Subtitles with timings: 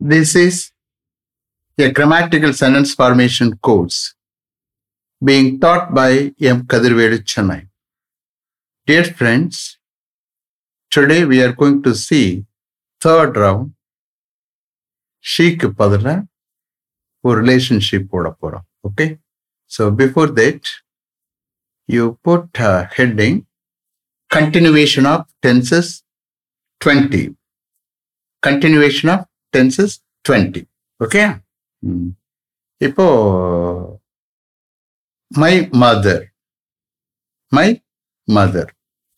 [0.00, 0.72] This is
[1.78, 4.14] a grammatical sentence formation course
[5.22, 6.62] being taught by M.
[6.64, 7.68] Kadirvedu Chennai.
[8.88, 9.78] Dear friends,
[10.92, 12.26] today we are going to see
[13.00, 13.64] third round
[15.24, 16.18] ஷீக்கு பதிலாக
[17.24, 19.06] ஒரு relationship போட போகிறோம் okay
[19.70, 20.68] so before that
[21.88, 22.60] you put
[22.96, 23.38] heading
[24.30, 25.90] continuation of tenses
[26.80, 27.24] twenty
[28.42, 29.95] continuation of tenses
[30.25, 30.61] twenty
[30.99, 31.23] okay
[32.81, 33.05] இப்போ
[35.31, 35.53] my
[35.83, 36.23] mother
[37.51, 37.67] my
[38.27, 38.69] mother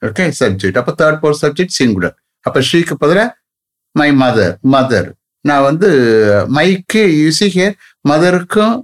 [0.01, 3.29] okay subject அப்போ third fourth subject singular அப்போ ஷீக்கு பதிலாக
[3.95, 5.09] my mother mother
[5.45, 5.89] நான் வந்து
[6.57, 8.75] மைக்கு you see here மதருக்கும்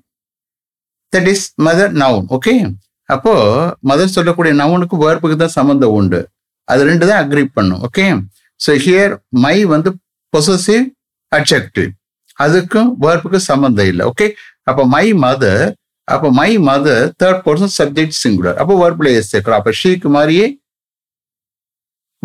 [1.14, 2.54] that is mother noun okay
[3.10, 3.34] அப்போ
[3.90, 6.20] mother சொல்லக்கூடிய நவுனுக்கு வேர்ப்புக்கு தான் சம்மந்தம் உண்டு.
[6.68, 7.82] அது ரெண்டு தான் அக்ரி பண்ணும்.
[7.88, 8.06] ஓகே
[8.60, 9.90] ஸோ ஹியர் மை வந்து
[10.34, 10.86] பொசசிவ்
[11.36, 11.92] அட்ஜெக்டிவ்
[12.40, 14.06] அதுக்கும் வேர்புக்கும் சம்மந்தம் இல்லை.
[14.06, 19.72] ஓகே அப்போ மை மதர் அப்போ my mother third person subject singular அப்போ வேர்பில் எஸ் அப்போ
[19.72, 20.60] ஷீக்கு மாதிரியே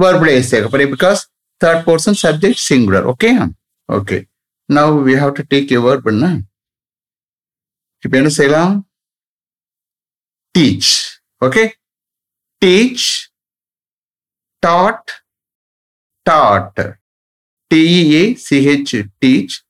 [0.02, 1.26] waybill S because
[1.64, 3.30] third person subject singular okay
[3.88, 4.26] okay
[4.72, 6.40] now we have to take a word பண்ண
[8.02, 8.86] இப்போ என்ன செய்யலாம்?
[10.58, 11.74] Teach okay
[12.62, 13.30] teach
[14.58, 15.10] taught
[16.26, 16.80] taught
[17.74, 19.64] T-E-A-C-H, teach,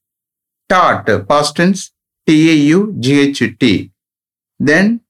[0.69, 1.91] taught, past tense,
[2.27, 3.91] T-A-U-G-H-T.
[4.59, 5.01] Then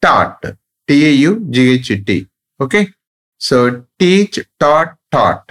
[0.00, 0.44] taught,
[0.86, 2.28] T-A-U-G-H-T.
[2.60, 2.88] Okay.
[3.36, 5.50] So teach, taught, taught.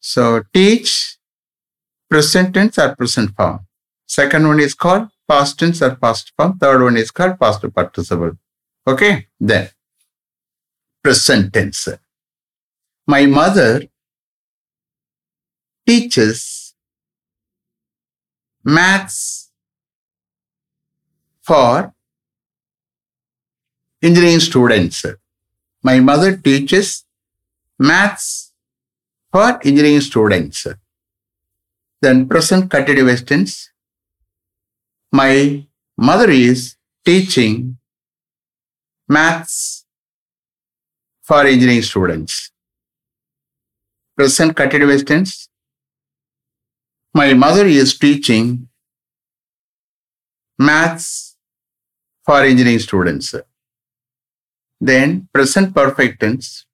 [0.00, 1.18] So teach,
[2.10, 3.60] present tense or present form.
[4.04, 6.58] Second one is called past tense or past form.
[6.58, 8.32] Third one is called past participle.
[8.88, 9.28] Okay.
[9.38, 9.68] Then
[11.04, 11.88] present tense.
[13.06, 13.82] My mother
[15.92, 16.74] teaches
[18.64, 19.20] maths
[21.42, 21.92] for
[24.02, 25.04] engineering students.
[25.82, 27.04] My mother teaches
[27.78, 28.52] maths
[29.32, 30.66] for engineering students.
[32.04, 33.52] then present continuous tense.
[35.20, 35.66] My
[36.08, 36.74] mother is
[37.08, 37.76] teaching
[39.16, 39.84] maths
[41.22, 42.50] for engineering students.
[44.16, 45.48] Present continuous tense
[47.14, 48.68] my mother is teaching
[50.58, 51.36] maths
[52.24, 53.34] for engineering students.
[54.80, 56.66] Then, present perfect tense.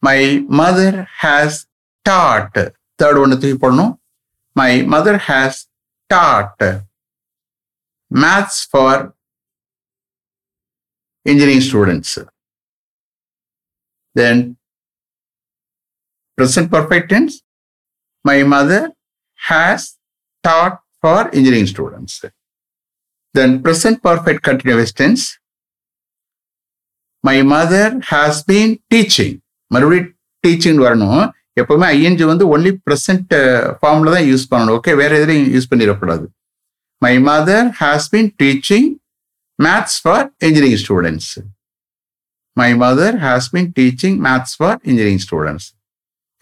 [0.00, 1.66] My mother has
[2.04, 2.56] taught.
[2.98, 3.98] Third one, three, four, no.
[4.54, 5.66] My mother has
[6.08, 6.60] taught
[8.10, 9.14] maths for
[11.24, 12.18] engineering students.
[14.14, 14.56] Then,
[16.36, 17.42] present perfect tense.
[18.28, 18.82] My mother
[19.38, 19.80] has
[20.44, 22.14] taught for engineering students.
[23.34, 25.22] Then present perfect continuous tense.
[27.24, 29.32] My mother has been teaching.
[29.74, 30.10] மறுபடியும்
[30.44, 31.22] teaching வரணும்.
[31.60, 33.32] எப்பவுமே ING வந்து only present
[33.80, 34.74] ஃபார்மில் தான் use பண்ணணும்.
[34.78, 36.24] Okay வேற எதுலையும் use பண்ணிடக்கூடாது.
[37.04, 38.88] My mother has been teaching
[39.58, 41.30] maths for engineering students
[42.60, 45.68] my mother has been teaching maths for engineering students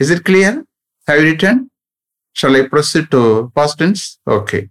[0.00, 0.56] is it clear
[1.08, 1.60] how written
[2.32, 4.18] Shall I proceed to past tense?
[4.26, 4.70] Okay.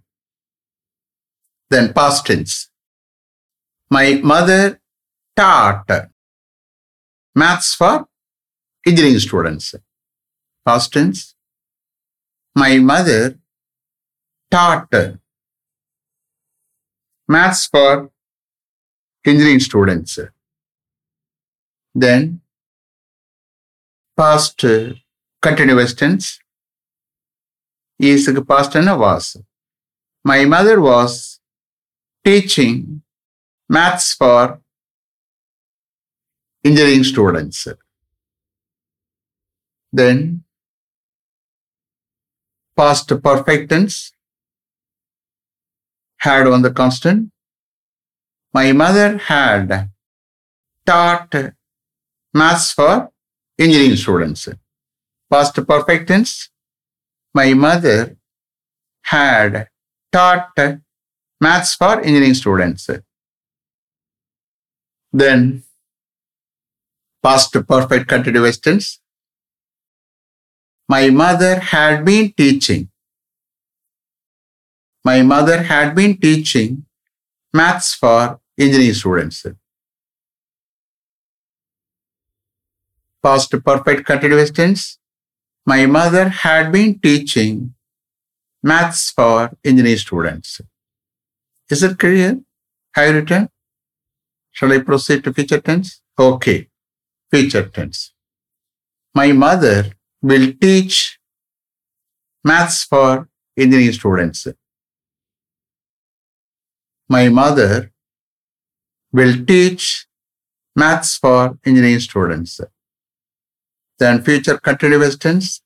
[1.68, 2.70] Then past tense.
[3.90, 4.80] My mother
[5.36, 5.88] taught
[7.34, 8.08] maths for
[8.86, 9.74] engineering students.
[10.66, 11.34] Past tense.
[12.54, 13.38] My mother
[14.50, 14.92] taught
[17.28, 18.10] maths for
[19.24, 20.18] engineering students.
[21.94, 22.40] Then
[24.16, 24.64] past
[25.40, 26.40] continuous tense
[28.02, 29.36] is past and was.
[30.24, 31.38] My mother was
[32.24, 33.02] teaching
[33.68, 34.62] maths for
[36.64, 37.68] engineering students.
[39.92, 40.44] Then
[42.74, 44.12] past perfect tense
[46.20, 47.30] had on the constant.
[48.54, 49.90] My mother had
[50.86, 51.34] taught
[52.32, 53.10] maths for
[53.58, 54.48] engineering students.
[55.30, 56.48] Past perfect tense.
[57.32, 58.16] My mother
[59.02, 59.68] had
[60.12, 60.50] taught
[61.40, 62.90] maths for engineering students.
[65.12, 65.62] Then
[67.22, 69.00] past perfect continuous.
[70.88, 72.90] My mother had been teaching.
[75.04, 76.84] My mother had been teaching
[77.52, 79.46] maths for engineering students.
[83.22, 84.99] Past perfect continuous.
[85.66, 87.74] My mother had been teaching
[88.62, 90.60] maths for engineering students.
[91.70, 92.40] Is it clear?
[92.94, 93.48] Have you written?
[94.50, 96.02] Shall I proceed to future tense?
[96.18, 96.68] Okay.
[97.30, 98.12] Future tense.
[99.14, 99.92] My mother
[100.22, 101.18] will teach
[102.44, 104.48] maths for engineering students.
[107.08, 107.92] My mother
[109.12, 110.06] will teach
[110.74, 112.60] maths for engineering students.
[114.00, 115.60] Then future continuous tense.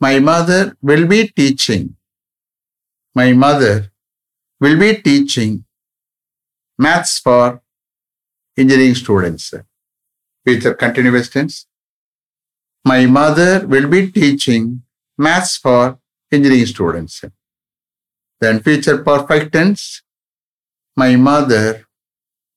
[0.00, 1.96] My mother will be teaching.
[3.14, 3.92] My mother
[4.58, 5.64] will be teaching
[6.78, 7.62] maths for
[8.56, 9.52] engineering students.
[10.46, 11.66] Future continuous tense.
[12.86, 14.82] My mother will be teaching
[15.18, 15.98] maths for
[16.32, 17.22] engineering students.
[18.40, 20.02] Then future perfect tense.
[20.96, 21.86] My mother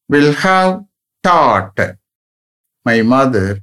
[0.07, 0.85] will have
[1.21, 1.77] taught.
[2.85, 3.59] My mother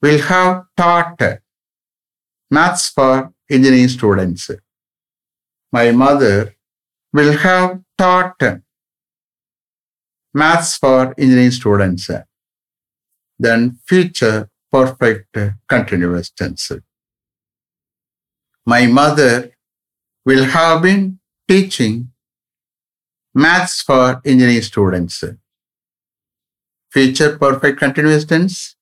[0.00, 1.20] will have taught
[2.50, 4.50] maths for engineering students.
[5.72, 6.54] My mother
[7.12, 8.40] will have taught
[10.32, 12.10] maths for engineering students.
[13.38, 15.36] Then future perfect
[15.68, 16.72] continuous tense.
[18.66, 19.52] My mother
[20.24, 21.18] will have been
[21.48, 22.10] teaching
[23.34, 25.24] maths for engineering students.
[26.90, 28.77] Future perfect continuous tense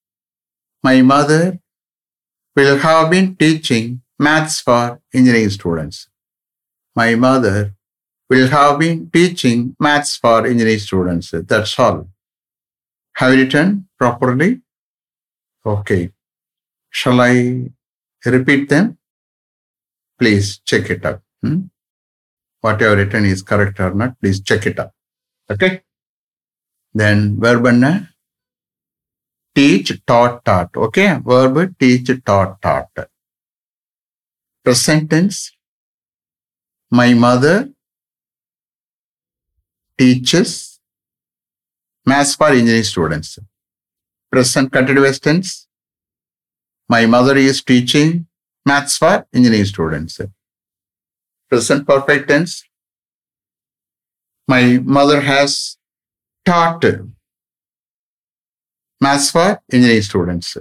[0.87, 1.59] my mother
[2.57, 6.09] will have been teaching maths for engineering students.
[7.01, 7.75] My mother
[8.31, 11.35] will have been teaching maths for engineering students.
[11.53, 11.99] That's all.
[13.19, 14.51] Have you written properly?
[15.75, 16.03] Okay.
[16.91, 17.35] Shall I
[18.25, 18.99] repeat them?
[20.19, 21.23] Please check it up.
[21.43, 21.61] Hmm?
[22.61, 24.93] Whatever written is correct or not, please check it up.
[25.51, 25.83] Okay?
[26.95, 28.09] Then verb and
[29.57, 30.77] teach, taught, taught.
[30.77, 31.19] Okay.
[31.25, 32.91] Verb teach, taught, taught.
[34.63, 35.53] Present tense.
[36.91, 37.71] My mother
[39.99, 40.79] teaches
[42.05, 43.39] maths for engineering students.
[44.31, 45.67] Present continuous tense.
[46.89, 48.27] My mother is teaching
[48.65, 50.21] maths for engineering students.
[51.49, 52.63] Present perfect tense.
[54.47, 55.77] My mother has
[56.45, 56.85] taught
[59.01, 60.57] maths for engineering students.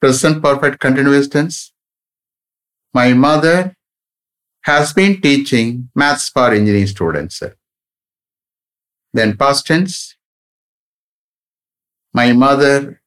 [0.00, 1.72] Present perfect continuous tense.
[2.92, 3.76] My mother
[4.62, 7.42] has been teaching maths for engineering students.
[9.12, 10.16] Then past tense.
[12.12, 13.00] My mother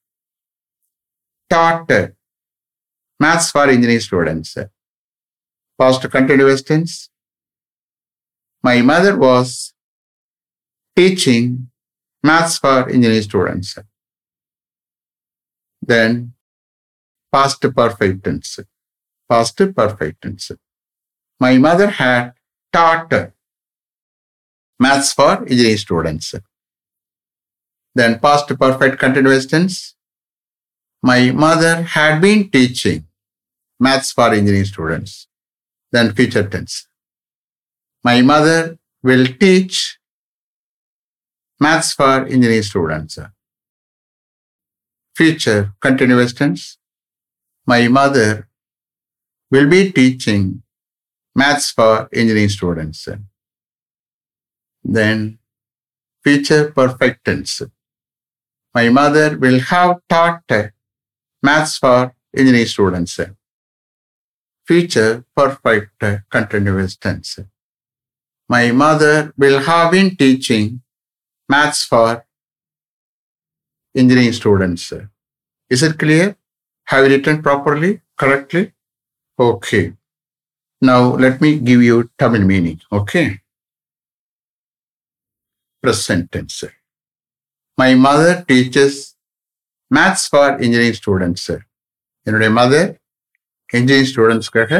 [1.49, 1.89] taught
[3.19, 4.57] maths for engineering students.
[5.79, 7.09] Past continuous tense.
[8.63, 9.73] My mother was
[10.95, 11.69] teaching
[12.23, 13.77] maths for engineering students.
[15.85, 16.33] Then
[17.31, 18.59] past perfect tense.
[19.29, 20.51] Past perfect tense.
[21.39, 22.33] My mother had
[22.71, 23.11] taught
[24.79, 26.35] maths for engineering students.
[27.95, 29.95] Then past perfect continuous tense.
[31.01, 33.07] My mother had been teaching
[33.79, 35.27] maths for engineering students.
[35.91, 36.87] Then future tense.
[38.03, 39.99] My mother will teach
[41.59, 43.19] maths for engineering students.
[45.15, 46.77] Future continuous tense.
[47.67, 48.47] My mother
[49.51, 50.63] will be teaching
[51.35, 53.07] maths for engineering students.
[54.83, 55.39] Then
[56.23, 57.61] future perfect tense.
[58.73, 60.43] My mother will have taught
[61.41, 63.19] maths for engineering students.
[64.65, 67.39] Future perfect continuous tense.
[68.49, 70.81] My mother will have been teaching
[71.47, 72.25] maths for
[73.95, 74.85] engineering students.
[75.71, 76.25] Is it clear?
[76.87, 78.63] Have you written properly, correctly?
[79.39, 79.83] Okay.
[80.81, 82.79] Now let me give you Tamil meaning.
[82.91, 83.27] Okay.
[85.83, 86.63] Present tense.
[87.77, 89.15] My mother teaches
[89.91, 91.45] maths for engineering students.
[92.27, 92.89] என்னுடைய mother
[93.69, 94.73] engineering ஸ்டூடெண்ட்ஸ்க்காக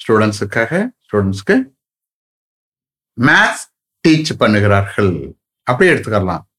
[0.00, 0.70] ஸ்டூடெண்ட்ஸுக்காக
[1.06, 1.56] ஸ்டூடெண்ட்ஸ்க்கு
[3.18, 3.64] maths
[4.04, 5.12] teach பண்ணுகிறார்கள்
[5.66, 6.49] அப்படியே எடுத்துக்கலாம் ம்?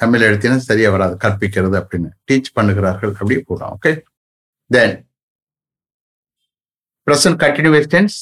[0.00, 3.92] தமிழ் எழுத்தினா சரியா வராது கற்பிக்கிறது அப்படின்னு டீச் பண்ணுகிறார்கள் அப்படி போடும் okay
[4.70, 4.96] then
[7.06, 8.18] present continuous tense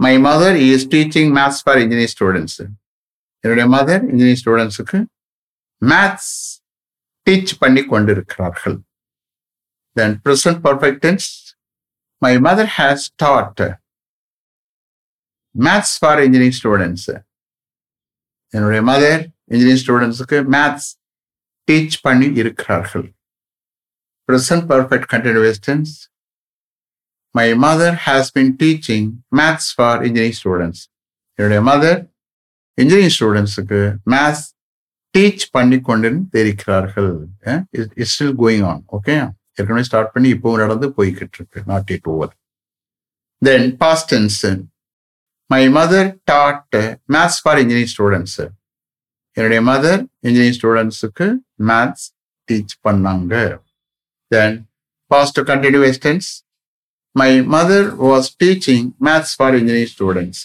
[0.00, 2.60] my mother is teaching maths for engineer students
[3.44, 4.98] என்னுடைய மதர் இன்ஜினியர் ஸ்டூடெண்ட்ஸுக்கு
[5.82, 6.32] மேத்ஸ்
[7.26, 8.76] டீச் பண்ணி கொண்டிருக்கிறார்கள்
[9.96, 11.28] then present perfect tense
[12.22, 13.62] my mother has taught
[15.54, 17.08] maths for engineering students
[18.54, 20.88] என்னுடைய மதர் இன்ஜினியரிங் ஸ்டூடெண்ட்ஸுக்கு maths
[21.68, 23.06] teach பண்ணி இருக்கிறார்கள்.
[24.28, 25.92] Present perfect continuous tense
[27.34, 29.06] my mother has been teaching
[29.36, 30.82] maths for engineering students
[31.38, 32.00] என்னுடைய mother
[32.78, 33.80] engineering ஸ்டூடெண்ட்ஸுக்கு
[34.14, 34.44] maths
[35.14, 36.10] teach பண்ணி கொண்டு
[36.42, 37.12] இருக்கிறார்கள்
[38.00, 39.16] it's still going on okay
[39.58, 42.32] ஏற்கனவே ஸ்டார்ட் பண்ணி இப்போவும் நடந்து போய்கிட்டு இருக்கு not it over
[43.42, 44.38] then past tense
[45.52, 46.76] my mother taught
[47.14, 48.40] maths for engineering students
[49.36, 51.26] என்னுடைய மதர் இன்ஜினியரிங் ஸ்டூடெண்ட்ஸுக்கு
[51.70, 52.06] மேத்ஸ்
[52.48, 53.34] டீச் பண்ணாங்க.
[54.32, 54.56] Then
[55.10, 56.30] past continuous tense
[57.20, 60.44] my mother was teaching maths for engineering students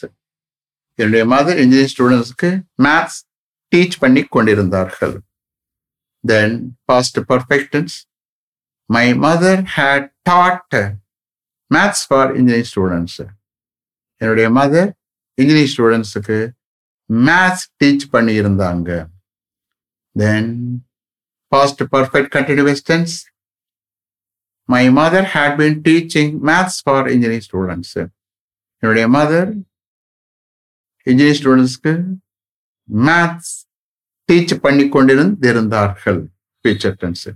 [0.99, 2.49] என்னுடைய மதர் இன்ஜினியரிங் ஸ்டூடெண்ட்ஸ்க்கு
[2.85, 3.19] maths
[3.71, 5.15] teach பண்ணி கொண்டிருந்தார்கள்.
[6.23, 6.55] Then
[6.89, 7.95] past perfect tense
[8.89, 10.77] my mother had taught
[11.71, 13.19] maths for engineering students
[14.21, 14.89] என்னுடைய mother
[15.37, 16.37] English ஸ்டூடெண்ட்ஸுக்கு
[17.09, 18.89] maths teach பண்ணி இருந்தாங்க
[20.15, 20.51] then
[21.51, 23.15] past perfect continuous tense
[24.69, 27.97] my mother had been teaching maths for engineering students
[28.83, 29.51] என்னுடைய mother
[31.07, 31.93] engineering ஸ்டூடெண்ட்ஸ்க்கு
[32.89, 33.53] maths
[34.29, 36.19] teach பண்ணி கொண்டிருந்திருந்தார்கள்
[36.65, 37.27] future tense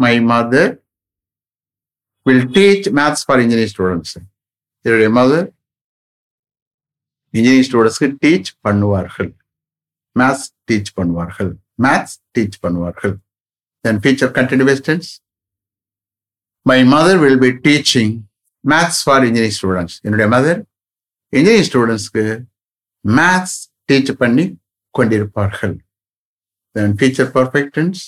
[0.00, 0.70] my mother
[2.26, 4.14] will teach maths for engineering students
[4.84, 5.48] என்னுடைய mother
[7.34, 9.32] engineering ஸ்டூடெண்ட்ஸ்க்கு teach பண்ணுவார்கள்.
[10.18, 11.52] Maths teach பண்ணுவார்கள்.
[11.84, 13.14] Maths teach பண்ணுவார்கள்.
[13.84, 15.10] Then future continuous tense
[16.62, 18.12] my mother will be teaching
[18.64, 20.62] maths for engineering students என்னுடைய mother
[21.28, 22.44] engineering ஸ்டூடெண்ட்ஸ்க்கு
[23.04, 23.56] maths
[23.88, 24.44] teach பண்ணி
[24.98, 25.74] கொண்டிருப்பார்கள்.
[26.70, 28.02] Then future perfect tense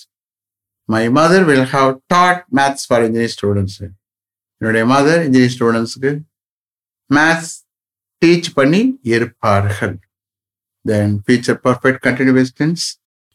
[0.84, 3.78] my mother will have taught maths for engineering students
[4.60, 6.12] என்னுடைய mother engineering ஸ்டூடெண்ட்ஸ்க்கு
[7.10, 7.54] maths
[8.24, 8.82] teach பண்ணி
[9.14, 9.94] இருப்பார்கள்
[10.84, 12.84] then future perfect continuous tense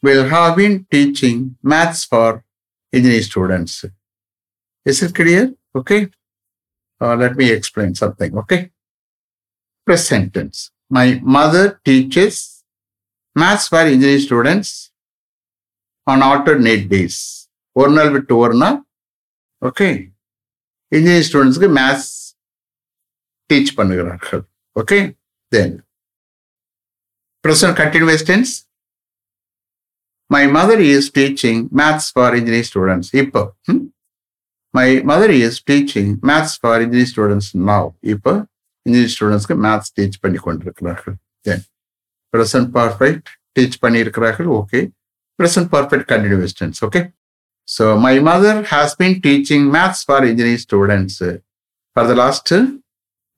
[0.02, 1.40] will have been teaching
[1.72, 2.36] maths for
[2.92, 3.78] engineering students
[4.86, 5.48] is it clear
[5.80, 5.98] okay
[7.20, 8.58] let me explain something okay
[9.86, 11.06] plus sentence my
[11.36, 12.40] mother teachers
[13.36, 14.72] maths for engineering students
[16.06, 17.20] on alternate days
[17.76, 18.78] ஒரு நாள் விட்டு ஒரு நாள்
[19.62, 19.88] okay
[20.92, 22.10] engineering ஸ்டூடெண்ட்ஸுக்கு maths
[23.50, 24.42] teach பண்ணுகிறார்கள்
[24.76, 24.98] okay
[25.52, 25.74] then
[27.44, 28.52] present continuous tense
[30.30, 33.42] my mother is teaching maths for engineering students இப்போ
[34.74, 38.32] my mother is teaching maths for engineering students now இப்போ
[38.86, 41.16] engineering ஸ்டூடெண்ட்ஸ்க்கு மேத்ஸ் டீச் பண்ணி கொண்டிருக்கிறார்கள்.
[41.44, 41.64] Then
[42.34, 44.80] present perfect teach பண்ணியிருக்கிறார்கள் okay
[45.38, 47.00] present perfect continuous tense okay
[47.68, 51.20] so my mother has been teaching maths for engineering students
[51.96, 52.52] for the last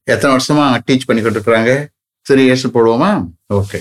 [0.09, 1.73] எத்தனை வருஷமா teach பண்ணி இருக்கிறாங்க
[2.27, 3.11] three years போடுவோமா?
[3.59, 3.81] Okay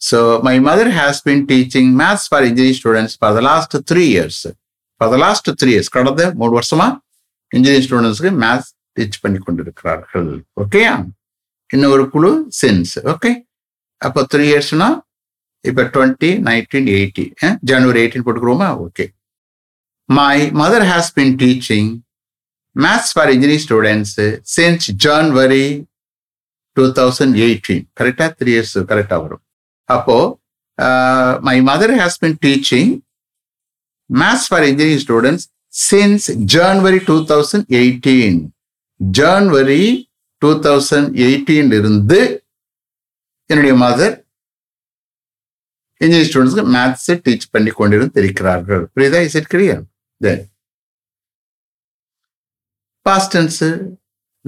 [0.00, 4.42] so my mother has been teaching maths for engineering students for the last three years
[5.00, 6.88] for the last three years கடந்த மூணு வருஷமா
[7.52, 10.30] engineering ஸ்டூடெண்ட்ஸ்க்கு maths teach பண்ணி கொண்டிருக்கிறார்கள்.
[10.62, 10.94] ஓகேயா
[11.70, 13.32] இன்னும் ஒரு குழு சென்ஸ் ஓகே
[14.00, 14.88] அப்போ த்ரீ இயர்ஸ்னா
[15.64, 17.24] இப்போ twenty nineteen eighty
[17.70, 18.68] January eighteen போட்டுக்கிறோமா?
[18.86, 19.04] Okay
[20.08, 21.90] my mother has been teaching
[22.76, 25.66] maths for engineering students since January
[26.76, 29.42] two thousand eighteen கரெக்டாக த்ரீ இயர்ஸ் கரெக்டாக வரும்.
[29.88, 30.34] அப்போது
[31.48, 32.90] my mother has been teaching
[34.10, 35.46] maths for engineering students
[35.90, 38.38] since January two thousand eighteen
[39.00, 39.82] January
[40.42, 42.20] two thousand எயிட்டீன்ல இருந்து
[43.50, 44.14] என்னுடைய mother
[46.00, 49.20] engineering ஸ்டூடெண்ட்ஸ்க்கு மேத்ஸை teach பண்ணி கொண்டிருந்து இருக்கிறார்கள் புரியுதா?
[49.28, 49.82] Is it clear
[50.20, 50.42] then
[53.08, 53.62] past tense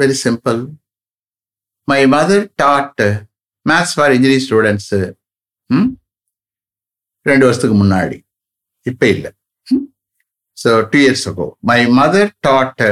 [0.00, 0.60] very simple
[1.88, 3.02] my mother taught
[3.66, 4.92] maths for engineering students
[7.26, 8.18] ரெண்டு வருஷத்துக்கு முன்னாடி.
[8.90, 9.30] இப்போ இல்லை.
[10.62, 12.82] So two years ago my mother taught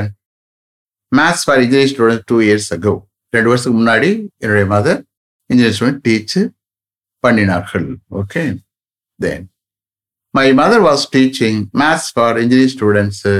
[1.12, 2.94] maths for engineering student two years ago
[3.35, 4.11] ரெண்டு வருஷத்துக்கு முன்னாடி
[4.42, 5.00] என்னுடைய மதர்
[5.50, 6.38] இன்ஜினியரிங் ஸ்டூடெண்ட் டீச்
[7.25, 7.88] பண்ணினார்கள்.
[8.20, 8.42] Okay
[9.18, 9.44] then
[10.35, 13.35] my mother was teaching maths for engineering students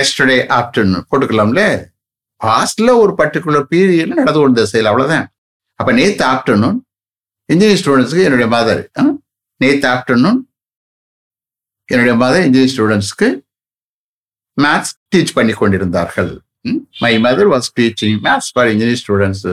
[0.00, 1.62] yesterday afternoon போட்டுக்கலாம்ல?
[2.40, 5.26] பாஸ்ட்ல ஒரு பர்டிகுலர் பீரியட்ல நடந்து கொண்ட செயல் அவ்வளவுதான்.
[5.80, 6.78] அப்ப நேத்து ஆஃப்டர்நூன்
[7.48, 8.82] இன்ஜினியரிங் ஸ்டூடெண்ட்ஸ்க்கு என்னுடைய மதர்
[9.60, 10.38] நேத்து ஆஃப்டர்நூன்
[11.88, 13.28] என்னுடைய மதர் இன்ஜினியரிங் ஸ்டூடெண்ட்ஸ்க்கு
[14.56, 16.32] மேத்ஸ் டீச் பண்ணி கொண்டிருந்தார்கள்.
[17.02, 17.12] My?
[17.26, 19.46] Mother was teaching maths for engineering students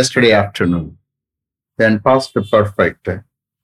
[0.00, 0.88] yesterday afternoon
[1.78, 3.10] then past perfect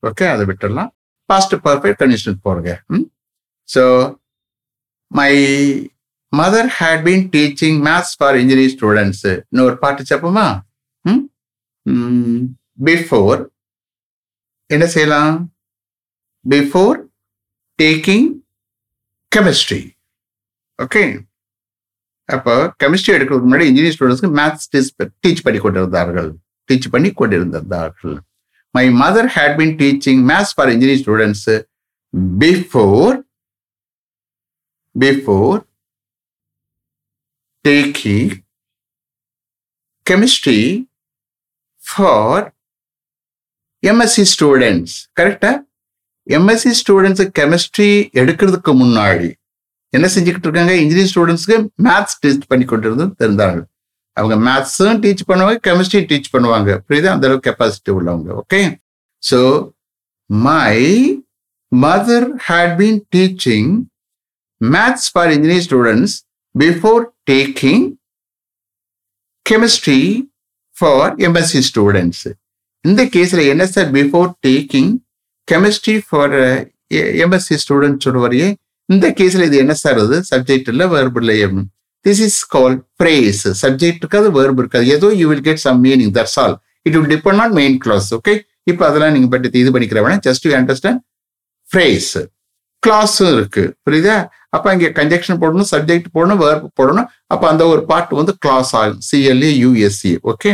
[0.03, 0.91] okay அதை விட்டுடலாம்.
[1.31, 2.73] பாஸ்ட் பர்ஃபெக்ட் கண்டிஷனுக்கு போறேங்க
[3.69, 3.83] so
[5.19, 5.33] my
[6.33, 9.21] my mother had been teaching maths for engineering students.
[9.51, 10.49] இன்னொரு பாட்டு செப்போமா?
[12.89, 13.41] பிஃபோர்
[14.75, 15.35] என்ன செய்யலாம்?
[16.45, 16.99] பிஃபோர்
[17.79, 18.29] டேக்கிங்
[19.33, 19.83] கெமிஸ்ட்ரி
[20.79, 21.03] ஓகே
[22.37, 24.69] அப்போ கெமிஸ்ட்ரி எடுக்கிறதுக்கு முன்னாடி இன்ஜினியரிங் ஸ்டூடெண்ட்ஸ்க்கு மேத்ஸ்
[25.25, 26.31] டீச் பண்ணி கொண்டிருந்தார்கள்.
[26.69, 28.17] டீச் பண்ணி கொண்டிருந்தார்கள்
[28.77, 31.51] my mother had been teaching maths for engineering students
[32.45, 33.17] before
[34.95, 35.59] before
[37.65, 38.29] taking
[40.07, 40.61] chemistry
[41.83, 42.45] for
[43.83, 45.51] MSc students கரெக்டா
[46.27, 49.29] எம்எஸ்சி ஸ்டூடெண்ட்ஸ் கெமிஸ்ட்ரி எடுக்கிறதுக்கு முன்னாடி
[49.93, 50.75] என்ன செஞ்சுக்கிட்டு இருக்காங்க?
[50.77, 51.57] இன்ஜினியரிங் ஸ்டூடெண்ட்ஸ்க்கு
[51.87, 53.61] மேத்ஸ் டீச் பண்ணி கொண்டிருந்து தெரிந்தாங்க
[54.17, 56.71] அவங்க மேத்ஸும் டீச் பண்ணுவாங்க கெமிஸ்ட்ரி டீச் பண்ணுவாங்க.
[56.87, 57.11] புரியுதா?
[57.15, 58.31] அந்த அளவுக்கு கெப்பாசிட்டி உள்ளவங்க.
[58.43, 58.61] Okay
[59.31, 59.41] so
[60.27, 60.77] my
[61.73, 63.71] mother had been teaching
[64.61, 66.15] maths for engineering students
[66.55, 67.85] before taking
[69.47, 70.01] chemistry
[70.77, 72.27] for MSc students
[72.85, 74.91] இந்த கேஸ்ல என்ன sir before taking
[75.49, 76.35] chemistry for
[77.25, 78.49] MSc student வரையே
[78.89, 81.37] இந்த கேஸ்ல இது என்ன சார் அது சப்ஜெக்ட் இல்லை வேர்பு இல்லை
[82.05, 84.87] this is call phrase subject இருக்காது வேர்பு இருக்காது.
[84.87, 86.55] ஏதோ you will get some meaning that's all
[86.87, 88.35] it will depend on main clause okay
[88.67, 91.01] இப்போ அதெல்லாம் நீங்க பட் இது பண்ணிக்கிற வேணா ஜஸ்ட் யூ அண்டர்ஸ்டாண்ட்
[91.69, 92.11] ஃப்ரேஸ்
[92.83, 94.17] கிளாஸும் இருக்கு புரியுதா?
[94.53, 97.09] அப்போ இங்கே கன்ஜெக்ஷன் போடணும் சப்ஜெக்ட் போடணும் வேர்ப் போடணும்.
[97.33, 99.01] அப்போ அந்த ஒரு பார்ட் வந்து கிளாஸ் ஆகும்.
[99.09, 100.53] C L A U S E okay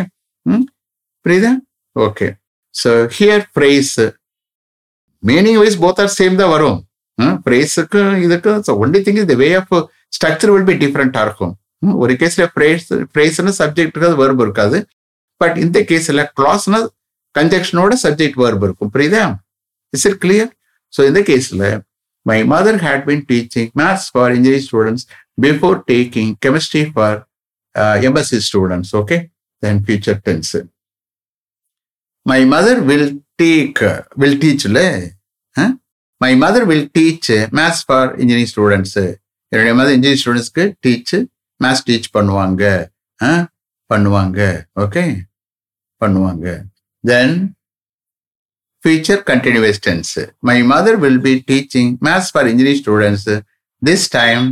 [1.27, 1.53] புரியுதா?
[1.97, 2.27] Okay
[2.75, 3.95] so here phrase
[5.23, 6.81] meaning wise both are same தான் வரும்.
[7.45, 9.73] ஃப்ரேஸுக்கு இதுக்கு ஒன்லி திங் இந்த way of
[10.17, 11.55] structure will be டிஃப்ரெண்ட்டாக இருக்கும்.
[12.03, 14.79] ஒரு கேஸில் ஃப்ரேஸ் ஃப்ரேஸ்னு சப்ஜெக்ட் இருக்காது வேர்பு இருக்காது.
[15.41, 16.79] பட் இந்த கேஸில் கிளாஸ்னா
[17.35, 18.91] கன்ஜெக்ஷனோட சப்ஜெக்ட் வேர்பு இருக்கும்.
[18.95, 19.25] புரியுதா?
[19.97, 20.51] இஸ் இட் கிளியர்
[20.93, 21.65] ஸோ இந்த கேஸில்
[22.27, 25.05] my mother had been teaching maths for engineering students
[25.41, 27.19] before taking chemistry for
[28.01, 29.19] MSc students okay
[29.63, 30.57] then future tense
[32.27, 33.11] my mother will
[33.43, 33.83] teach
[34.15, 34.81] will டீச்ல
[36.21, 38.99] my mother will teach maths for engineering students
[39.53, 41.15] என்னுடைய mother engineering ஸ்டூடெண்ட்ஸ்க்கு teach
[41.61, 42.65] maths teach பண்ணுவாங்க
[43.91, 44.41] பண்ணுவாங்க
[44.81, 45.03] okay
[46.01, 46.47] பண்ணுவாங்க.
[47.05, 47.35] தென்
[48.87, 50.13] future continuous tense.
[50.43, 53.25] My mother will be teaching maths for engineering students
[53.83, 54.45] this time,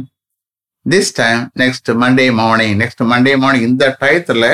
[0.87, 2.73] this time next Monday morning.
[2.83, 4.45] Next Monday morning இந்த டயத்துல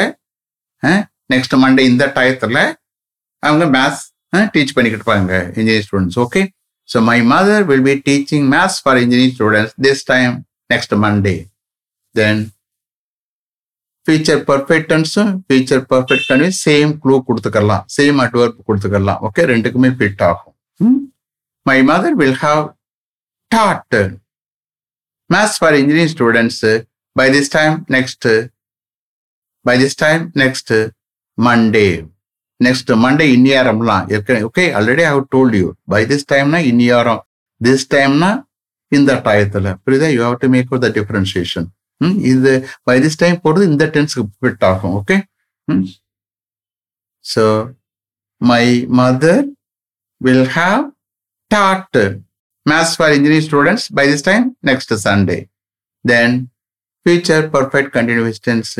[1.32, 2.58] next Monday இந்த டயத்துல
[3.42, 4.04] அவங்க மேத்ஸ்
[4.54, 6.42] டீச் பண்ணிக்கிட்டு இருப்பாங்க engineering students okay
[6.88, 10.34] so my mother will be teaching maths for engineering students this time
[10.72, 11.36] next Monday
[12.14, 12.42] then
[14.10, 17.82] future perfect டென்ஸும் future perfect கன்வி same clue கொடுத்துக்கலாம்.
[17.96, 19.20] Same adverb கொடுத்துக்கலாம்.
[19.26, 20.54] ஓகே ரெண்டுக்குமே fit ஆகும்.
[21.66, 21.76] My.
[21.90, 22.64] Mother will have
[23.54, 23.98] taught
[25.30, 26.62] maths for engineering students
[27.16, 28.28] by this time next
[29.66, 30.74] by this time next
[31.38, 31.88] Monday
[32.66, 37.20] next Monday இன்னியாரம்லாம் ஏற்கனவே okay already have told you by this டைம்னா இன்னியாரம்
[37.60, 38.30] this டைம்னா
[38.92, 39.66] இந்த டயத்துல.
[39.84, 40.08] புரியுதா?
[40.16, 41.68] You have to make the differentiation
[42.30, 42.52] இது
[42.84, 45.16] by this time போடுறது இந்த டென்ஸ்க்கு ஃபிட் ஆகும் okay
[47.24, 47.44] so
[48.40, 48.64] my
[48.98, 49.42] mother
[50.20, 50.84] will have
[51.50, 51.98] taught
[52.66, 55.38] maths for engineering students by this time next Sunday
[56.04, 56.34] then
[57.06, 58.74] future perfect continuous tense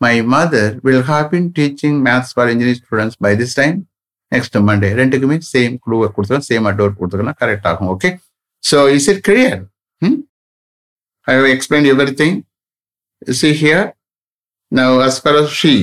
[0.00, 3.76] my mother will have been teaching maths for engineering students by this time
[4.32, 8.10] next Monday ரெண்டுக்குமே same குழுவை கொடுத்துக்கலாம் same adverb கொடுத்துக்கலாம் correct ஆகும் okay
[8.64, 9.60] so is it clear
[10.02, 10.18] hmm.
[11.30, 12.32] I have explained everything.
[13.26, 13.82] You see here,
[14.72, 15.74] now as far as she,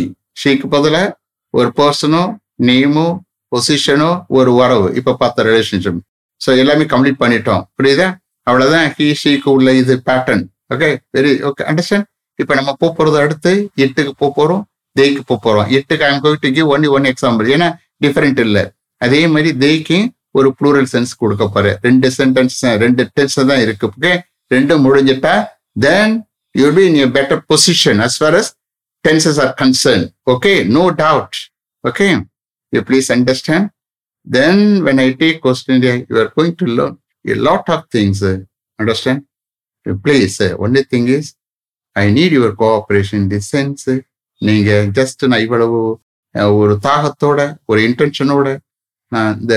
[0.42, 1.14] ஷீக்கு பதிலாக
[1.54, 2.24] ஒரு பர்சனோ
[2.68, 3.06] நேமோ
[3.52, 4.88] பொசிஷனோ ஒரு உறவு.
[5.00, 6.02] இப்போ பார்த்த ரிலேஷன்ஷிப்
[6.42, 7.64] ஸோ எல்லாமே கம்ப்ளீட் பண்ணிட்டோம்.
[7.78, 8.08] புரியுதா?
[8.48, 12.08] அவ்வளோதான் ஹீ ஷீக்கு உள்ள இது pattern okay very okay understand
[12.40, 13.52] இப்போ நம்ம போக போகிறது அடுத்து
[13.84, 14.64] எட்டுக்கு போக போகிறோம்
[14.96, 17.70] தேய்க்கு போக போகிறோம் எட்டுக்கு I'm going to give only one example ஏன்னா
[18.06, 18.64] டிஃப்ரெண்ட் இல்லை.
[19.06, 20.00] அதே மாதிரி தேய்க்கு
[20.40, 23.88] ஒரு ப்ளூரல் சென்ஸ் கொடுக்க போகிறேன் ரெண்டு சென்டென்ஸ் ரெண்டு டென்ஸ் தான் இருக்கு.
[23.98, 24.14] ஓகே
[24.52, 25.36] ரெண்டும் முடிஞ்சிட்டா
[25.80, 26.14] then
[26.56, 28.52] you be in a better position as far as
[29.06, 31.38] tenses are concern okay no doubt
[31.84, 32.08] okay
[32.74, 33.68] you please understand
[34.28, 38.24] then when I take question you are going to learn a lot of things.
[38.24, 38.40] Uh,
[38.80, 39.26] understand?
[40.04, 41.34] Please, uh, is thing is,
[41.96, 43.30] I need your cooperation in
[44.98, 45.78] just நான் இவ்வளவு
[46.56, 48.48] ஒரு தாகத்தோட ஒரு இன்டென்ஷனோட
[49.12, 49.56] நான் இந்த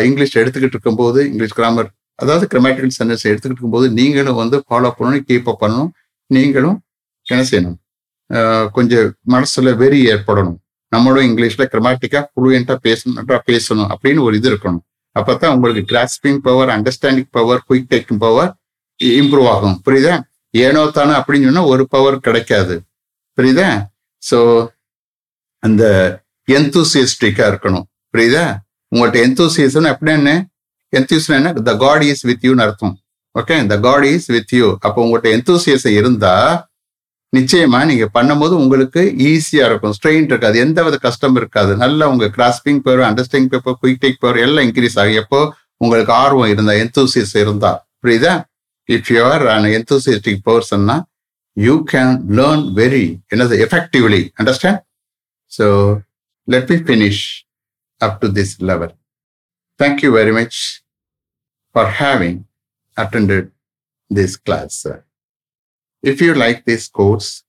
[0.00, 5.48] English எடுத்துக்கிட்டு இருக்கும்போது English grammar அதாவது grammatical sentence எடுத்துக்கிட்டு இருக்கும்போது நீங்களும் வந்து ஃபாலோ பண்ணணும் கீப்
[5.52, 5.90] அப் பண்ணணும்.
[6.30, 6.76] நீங்களும்
[7.26, 7.78] என்ன செய்யணும்?
[8.76, 10.58] கொஞ்சம் மனசுல வெறி ஏற்படணும்.
[10.92, 14.84] நம்மளும் இங்கிலீஷ்ல கிராமட்டிக்கா ஃப்ளூயண்டா பேசணுன்றா பேசணும் அப்படின்னு ஒரு இது இருக்கணும்.
[15.16, 18.50] அப்பதான் உங்களுக்கு grasping power understanding power quick taking power
[19.00, 19.76] improve ஆகும்.
[19.86, 20.14] புரியுதா?
[20.64, 22.74] ஏனோ தானோ அப்படின்னு சொன்னா ஒரு பவர் கிடைக்காது.
[23.38, 23.68] புரியுதா?
[24.22, 24.38] ஸோ
[25.62, 25.84] அந்த
[26.48, 27.86] எந்தூசியஸ்டிக்கா இருக்கணும்.
[28.14, 28.44] புரியுதா?
[28.92, 30.34] உங்கள்கிட்ட எந்தூசியஸ்னு அப்படின்னா
[30.94, 31.00] என்ன?
[31.00, 32.94] எந்தூசியம் என்ன த காட் இஸ் வித் யூன்னு அர்த்தம்.
[33.34, 36.34] Okay the God is with you அப்போ உங்கள்கிட்ட எந்தூசியஸ் இருந்தா
[37.32, 39.94] நிச்சயமா நீங்க பண்ணும்போது உங்களுக்கு ஈஸியா இருக்கும்.
[39.96, 40.56] ஸ்ட்ரெயின் இருக்காது.
[40.58, 41.76] எந்த வித கஷ்டம் இருக்காது.
[41.76, 45.18] நல்லா உங்க grasping power understanding paper quick take power எல்லாம் இன்க்ரீஸ் ஆகும்.
[45.22, 45.40] எப்போ?
[45.76, 47.70] உங்களுக்கு ஆர்வம் இருந்தா எந்தூசியஸ் இருந்தா.
[48.02, 48.34] புரியுதா?
[48.88, 50.96] If you are an enthusiastic பர்சன்னா
[51.56, 53.04] you can learn very
[53.34, 53.56] என்னது?
[53.66, 54.80] Effectively understand
[55.52, 55.66] so
[56.48, 57.24] let me finish
[58.00, 58.94] up to this level
[59.80, 60.58] thank you very much
[61.74, 62.46] for having
[62.96, 63.50] attended
[64.08, 64.86] this class.
[66.02, 67.42] If you like this course,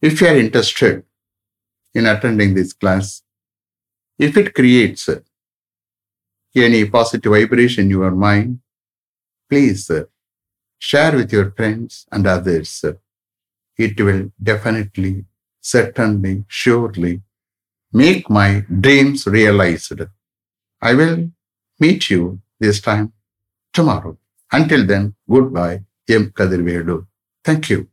[0.00, 1.04] if you are interested
[1.94, 3.22] in attending this class,
[4.18, 5.08] if it creates
[6.54, 8.60] any positive vibration in your mind,
[9.50, 9.90] please
[10.78, 12.84] share with your friends and others.
[13.76, 15.26] It will definitely,
[15.60, 17.20] certainly, surely
[17.92, 20.00] make my dreams realized.
[20.80, 21.30] I will
[21.78, 23.12] meet you this time
[23.72, 24.16] tomorrow.
[24.52, 26.30] Until then, goodbye, M.
[26.30, 27.06] Kadirvelu.
[27.44, 27.91] Thank you.